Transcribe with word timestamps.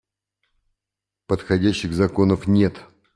Подходящих 1.27 1.93
законов 1.93 2.47
нет. 2.47 2.87